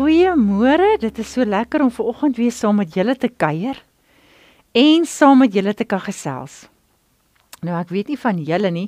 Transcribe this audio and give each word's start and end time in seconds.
Goeiemôre. 0.00 0.96
Dit 0.96 1.18
is 1.20 1.28
so 1.28 1.44
lekker 1.44 1.82
om 1.84 1.90
ver 1.92 2.06
oggend 2.08 2.38
weer 2.40 2.54
saam 2.56 2.78
met 2.80 2.94
julle 2.96 3.12
te 3.20 3.28
kuier 3.28 3.76
en 4.72 5.04
saam 5.04 5.42
met 5.42 5.52
julle 5.52 5.74
te 5.76 5.84
kan 5.84 6.00
gesels. 6.00 6.54
Nou 7.60 7.74
ek 7.76 7.92
weet 7.92 8.08
nie 8.08 8.16
van 8.22 8.38
julle 8.40 8.70
nie. 8.72 8.86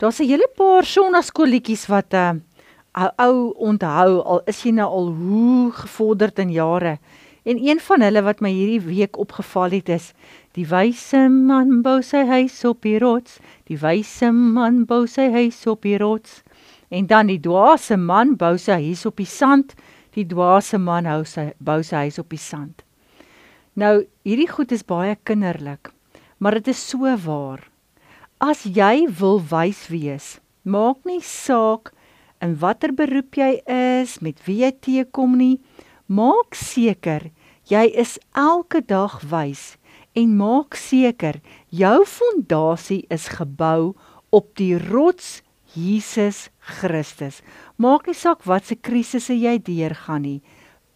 Daar's 0.00 0.22
'n 0.24 0.28
hele 0.30 0.48
paar 0.56 0.88
sonnaskoolletjies 0.88 1.84
wat 1.92 2.14
'n 2.14 2.40
uh, 2.96 3.10
ou 3.18 3.52
onthou 3.60 4.22
al 4.24 4.40
is 4.46 4.62
jy 4.64 4.72
nou 4.72 4.88
al 4.88 5.12
hoe 5.12 5.72
gevorderd 5.72 6.38
in 6.38 6.50
jare. 6.50 6.98
En 7.44 7.60
een 7.60 7.80
van 7.80 8.00
hulle 8.00 8.22
wat 8.22 8.40
my 8.40 8.50
hierdie 8.50 8.80
week 8.80 9.18
opgeval 9.18 9.70
het 9.70 9.88
is 9.88 10.14
die 10.54 10.66
wyse 10.66 11.28
man 11.28 11.82
bou 11.82 12.00
sy 12.00 12.24
huis 12.24 12.64
op 12.64 12.80
die 12.80 12.98
rots, 12.98 13.38
die 13.68 13.76
wyse 13.76 14.32
man 14.32 14.86
bou 14.86 15.06
sy 15.06 15.30
huis 15.30 15.66
op 15.66 15.82
die 15.82 15.98
rots. 15.98 16.42
En 16.88 17.06
dan 17.06 17.26
die 17.26 17.40
dwaase 17.40 17.96
man 17.96 18.36
bou 18.36 18.56
sy 18.56 18.80
huis 18.80 19.04
op 19.06 19.16
die 19.16 19.28
sand. 19.28 19.74
Die 20.14 20.26
dwaase 20.30 20.78
man 20.78 21.08
hou 21.10 21.22
sy 21.26 21.50
bou 21.58 21.82
sy 21.82 22.06
huis 22.06 22.20
op 22.22 22.30
die 22.30 22.40
sand. 22.40 22.84
Nou, 23.74 24.04
hierdie 24.22 24.50
goed 24.50 24.70
is 24.74 24.86
baie 24.86 25.16
kinderlik, 25.26 25.90
maar 26.38 26.54
dit 26.60 26.70
is 26.70 26.82
so 26.90 27.10
waar. 27.26 27.64
As 28.38 28.62
jy 28.62 29.08
wil 29.18 29.40
wys 29.50 29.88
wees, 29.90 30.38
maak 30.62 31.02
nie 31.08 31.22
saak 31.24 31.90
in 32.44 32.54
watter 32.60 32.92
beroep 32.94 33.38
jy 33.40 33.56
is, 33.70 34.20
met 34.22 34.38
wie 34.46 34.60
jy 34.62 34.70
teekom 34.86 35.34
nie, 35.40 35.58
maak 36.06 36.54
seker 36.54 37.30
jy 37.70 37.86
is 37.96 38.18
elke 38.36 38.82
dag 38.84 39.16
wys 39.30 39.74
en 40.14 40.36
maak 40.38 40.76
seker 40.76 41.40
jou 41.72 42.04
fondasie 42.06 43.02
is 43.10 43.30
gebou 43.38 43.94
op 44.34 44.50
die 44.60 44.76
rots 44.78 45.40
Jesus 45.74 46.50
Christus. 46.64 47.42
Maak 47.76 48.08
nie 48.08 48.16
saak 48.16 48.44
wat 48.48 48.66
se 48.68 48.76
krisisse 48.76 49.34
jy 49.36 49.58
deurgaan 49.62 50.24
nie. 50.24 50.40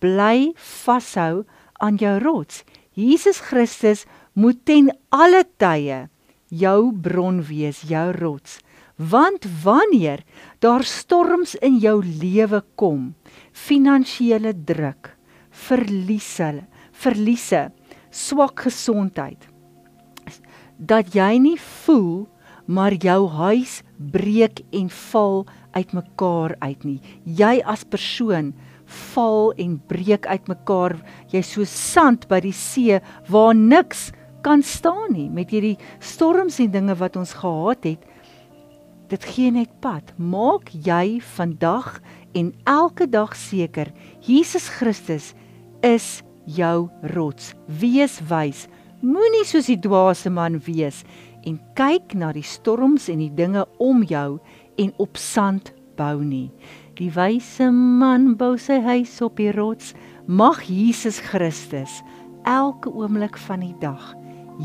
Bly 0.00 0.52
vashou 0.84 1.44
aan 1.80 1.98
jou 2.00 2.18
rots. 2.22 2.64
Jesus 2.98 3.40
Christus 3.44 4.06
moet 4.34 4.64
ten 4.66 4.90
alle 5.14 5.44
tye 5.58 6.08
jou 6.48 6.92
bron 6.92 7.42
wees, 7.44 7.82
jou 7.88 8.10
rots. 8.16 8.58
Want 8.98 9.46
wanneer 9.62 10.24
daar 10.58 10.82
storms 10.84 11.54
in 11.62 11.78
jou 11.78 12.00
lewe 12.02 12.62
kom, 12.74 13.12
finansiële 13.52 14.54
druk, 14.66 15.12
verliese, 15.68 16.64
verliese, 16.90 17.68
swak 18.10 18.64
gesondheid, 18.66 19.38
dat 20.78 21.14
jy 21.14 21.36
nie 21.42 21.58
voel 21.84 22.26
maar 22.68 22.92
jou 22.92 23.28
huis 23.32 23.80
breek 23.96 24.60
en 24.76 24.90
val 24.92 25.46
uitmekaar 25.72 26.54
uit 26.60 26.84
nie. 26.84 26.98
Jy 27.24 27.58
as 27.64 27.84
persoon 27.88 28.52
val 29.12 29.52
en 29.60 29.78
breek 29.88 30.28
uitmekaar. 30.28 30.98
Jy's 31.32 31.52
so 31.56 31.64
sand 31.68 32.28
by 32.28 32.40
die 32.44 32.54
see 32.56 33.00
waar 33.28 33.56
niks 33.56 34.10
kan 34.44 34.62
staan 34.62 35.16
nie 35.16 35.28
met 35.32 35.50
hierdie 35.52 35.76
storms 36.04 36.60
en 36.62 36.72
dinge 36.72 36.96
wat 37.00 37.16
ons 37.20 37.34
gehad 37.40 37.88
het. 37.88 38.04
Dit 39.08 39.24
gee 39.24 39.50
net 39.52 39.72
pad. 39.80 40.12
Maak 40.20 40.68
jy 40.72 41.18
vandag 41.34 41.98
en 42.36 42.52
elke 42.68 43.08
dag 43.08 43.32
seker 43.36 43.88
Jesus 44.20 44.68
Christus 44.68 45.32
is 45.80 46.20
jou 46.44 46.88
rots. 47.14 47.54
Wees 47.80 48.20
wys. 48.28 48.66
Moenie 49.00 49.44
soos 49.46 49.68
die 49.70 49.78
dwaase 49.80 50.30
man 50.30 50.58
wees 50.66 51.04
en 51.48 51.56
kyk 51.78 52.12
na 52.18 52.32
die 52.36 52.44
storms 52.44 53.08
en 53.08 53.22
die 53.22 53.32
dinge 53.32 53.64
om 53.80 54.04
jou 54.04 54.38
en 54.78 54.92
op 55.00 55.16
sand 55.16 55.72
bou 55.98 56.20
nie. 56.22 56.48
Die 56.98 57.10
wyse 57.14 57.70
man 57.72 58.34
bou 58.38 58.56
sy 58.60 58.80
huis 58.84 59.16
op 59.24 59.38
die 59.40 59.52
rots. 59.54 59.94
Mag 60.26 60.60
Jesus 60.68 61.22
Christus 61.30 62.02
elke 62.48 62.92
oomblik 62.92 63.38
van 63.48 63.64
die 63.64 63.74
dag 63.80 64.12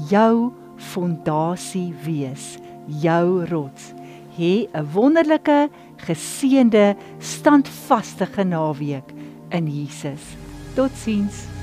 jou 0.09 0.51
fondasie 0.91 1.93
wees, 2.05 2.57
jou 3.03 3.45
rots. 3.51 3.93
Hê 4.37 4.67
'n 4.73 4.87
wonderlike, 4.93 5.69
geseënde, 5.97 6.95
standvaste 7.19 8.27
naweek 8.43 9.13
in 9.51 9.67
Jesus. 9.67 10.35
Totsiens. 10.75 11.62